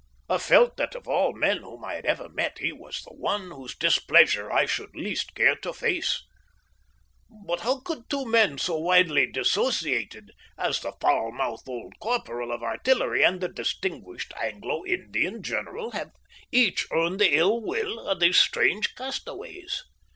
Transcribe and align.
I 0.27 0.39
felt 0.39 0.77
that 0.77 0.95
of 0.95 1.07
all 1.07 1.31
men 1.31 1.57
whom 1.57 1.85
I 1.85 1.93
had 1.93 2.07
ever 2.07 2.27
met 2.27 2.57
he 2.57 2.71
was 2.71 3.03
the 3.03 3.11
one 3.13 3.51
whose 3.51 3.75
displeasure 3.77 4.51
I 4.51 4.65
should 4.65 4.95
least 4.95 5.35
care 5.35 5.55
to 5.57 5.71
face. 5.73 6.23
But 7.45 7.59
how 7.59 7.81
could 7.81 8.09
two 8.09 8.25
men 8.25 8.57
so 8.57 8.79
widely 8.79 9.31
dissociated 9.31 10.31
as 10.57 10.79
the 10.79 10.93
foul 10.99 11.31
mouthed 11.31 11.69
old 11.69 11.93
corporal 11.99 12.51
of 12.51 12.63
artillery 12.63 13.21
and 13.23 13.41
the 13.41 13.49
distinguished 13.49 14.33
Anglo 14.41 14.83
Indian 14.87 15.43
general 15.43 15.91
have 15.91 16.11
each 16.51 16.87
earned 16.89 17.19
the 17.19 17.35
ill 17.37 17.61
will 17.61 17.99
of 17.99 18.19
these 18.19 18.37
strange 18.39 18.95
castaways? 18.95 19.83